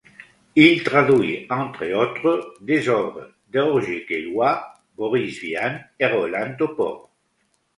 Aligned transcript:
Il 0.61 0.81
traduit, 0.83 1.45
entre 1.51 1.93
autres, 1.93 2.55
des 2.61 2.89
œuvres 2.89 3.33
de 3.51 3.59
Roger 3.59 4.03
Caillois, 4.07 4.73
Boris 4.97 5.39
Vian 5.39 5.79
et 5.99 6.07
Roland 6.07 6.55
Topor. 6.57 7.11